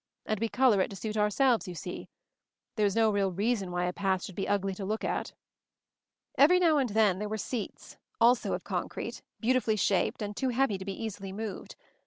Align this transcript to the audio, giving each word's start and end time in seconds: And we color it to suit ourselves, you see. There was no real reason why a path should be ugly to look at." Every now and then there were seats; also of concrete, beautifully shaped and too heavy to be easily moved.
And 0.25 0.39
we 0.39 0.49
color 0.49 0.81
it 0.81 0.89
to 0.89 0.95
suit 0.95 1.15
ourselves, 1.15 1.67
you 1.67 1.75
see. 1.75 2.09
There 2.75 2.85
was 2.85 2.95
no 2.95 3.11
real 3.11 3.31
reason 3.31 3.69
why 3.69 3.85
a 3.85 3.93
path 3.93 4.23
should 4.23 4.33
be 4.33 4.47
ugly 4.47 4.73
to 4.73 4.83
look 4.83 5.03
at." 5.03 5.31
Every 6.39 6.57
now 6.57 6.79
and 6.79 6.89
then 6.89 7.19
there 7.19 7.29
were 7.29 7.37
seats; 7.37 7.97
also 8.19 8.53
of 8.53 8.63
concrete, 8.63 9.21
beautifully 9.39 9.75
shaped 9.75 10.23
and 10.23 10.35
too 10.35 10.49
heavy 10.49 10.79
to 10.79 10.85
be 10.85 11.03
easily 11.03 11.31
moved. 11.31 11.75